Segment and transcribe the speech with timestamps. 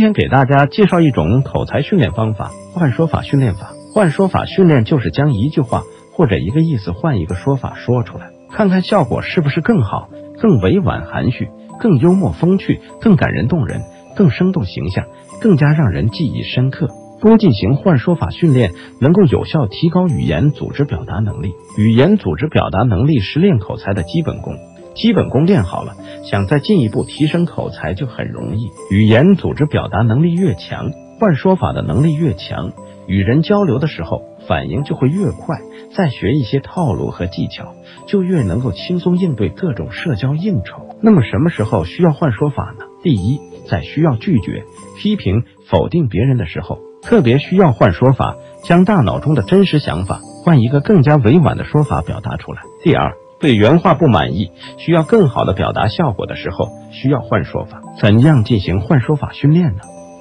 [0.00, 3.74] 今天给大家介绍一种口才训练方法——换说法训练法。
[3.92, 5.82] 换说法训练就是将一句话
[6.14, 10.08] 或者一个意思换一个说法说出来，看看效果是不是更好、
[10.40, 13.82] 更委婉含蓄、更幽默风趣、更感人动人、
[14.16, 15.04] 更生动形象、
[15.38, 16.88] 更加让人记忆深刻。
[17.20, 18.70] 多进行换说法训练，
[19.02, 21.52] 能够有效提高语言组织表达能力。
[21.76, 24.54] 语言组织表达能力是练口才的基本功。
[24.94, 25.94] 基本功练好了，
[26.24, 28.70] 想再进一步提升口才就很容易。
[28.90, 32.72] 语言组织表达能力越强，换说法的能力越强，
[33.06, 35.58] 与人交流的时候反应就会越快。
[35.92, 37.74] 再学一些套路和技巧，
[38.06, 40.96] 就越能够轻松应对各种社交应酬。
[41.02, 42.84] 那么什么时候需要换说法呢？
[43.02, 44.62] 第一，在需要拒绝、
[44.98, 52.62] 批评、否定别人的时候，特别需要换说法，将大脑中的真实想法换一个更加委婉的说法表达出来。
[52.84, 53.12] 第二。
[53.40, 57.80] 对原话不满意，需要更好的表达效果的时候，需要换说法。
[57.98, 59.80] 怎样进行换说法训练呢？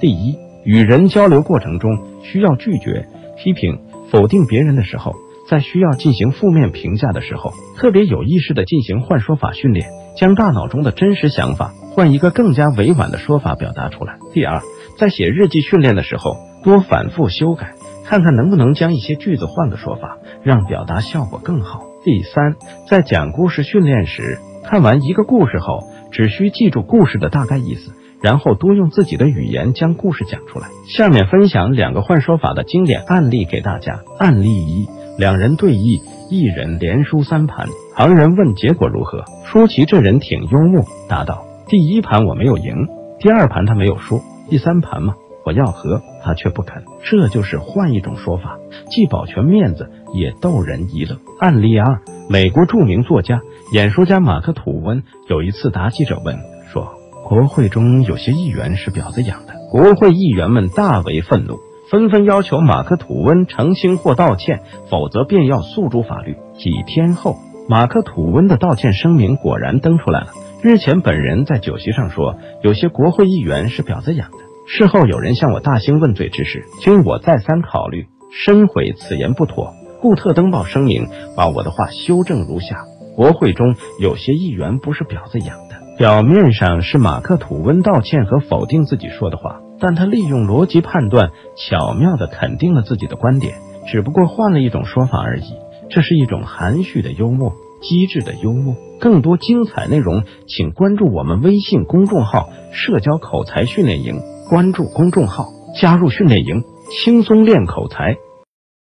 [0.00, 1.90] 第一，与人交流过程中
[2.22, 3.06] 需要拒绝、
[3.36, 5.12] 批评、否定别人的时候，
[5.48, 14.18] 在需要进行负面评价的时候，特别有意识的进行换说法训练，将大脑中的真实想法换一个更加委婉的说法表达出来。
[14.32, 14.62] 第二，
[14.96, 17.72] 在写日记训练的时候，多反复修改，
[18.04, 21.89] 看看能不能将一些句子换个说法，让表达效果更好。
[22.02, 22.56] 第三，
[22.88, 27.92] 在讲故事训练时，看完一个故事后，只需记住故事的大概意思，
[28.22, 30.68] 然后多用自己的语言将故事讲出来。
[30.88, 34.00] 下面分享两个换说法的经典案例给大家。
[34.18, 37.66] 案例一：两人对弈，一人连输三盘。
[37.94, 45.16] 旁人问结果如何，舒淇这人挺幽默，答道：第一盘我没有赢，第二盘他没有输，第三盘嘛。
[45.44, 48.58] 我要和他却不肯，这就是换一种说法，
[48.90, 51.16] 既保全面子，也逗人一乐。
[51.38, 53.40] 案例二：美国著名作家、
[53.72, 56.38] 演说家马克吐温有一次答记者问
[56.72, 59.54] 说，国会中有些议员是婊子养的。
[59.70, 61.58] 国会议员们大为愤怒，
[61.90, 66.36] 纷纷要求马克吐温澄清或道歉，否则便要诉诸法律。
[66.58, 67.36] 几天后，
[67.68, 70.28] 马克吐温的道歉声明果然登出来了。
[70.62, 74.38] 日前，本人在酒席上说，有些国会议员是婊子养的。
[74.66, 82.84] 事后有人向我大兴问罪之时，经我再三考虑，深悔此言不妥，故特登报声明，把我的话修正如下：
[83.16, 85.80] 国会中有些议员不是婊子养的。
[85.98, 93.56] 表面上是马克吐温道歉和否定自己说的话，但他利用逻辑判断，巧妙地肯定了自己的观点，
[93.86, 95.44] 只不过换了一种说法而已。
[95.90, 98.76] 这是一种含蓄的幽默，机智的幽默。
[98.98, 104.20] 更多精彩内容，请关注我们微信公众号“社交口才训练营”。
[104.50, 105.46] 关注公众号，
[105.80, 108.16] 加入训练营，轻松练口才。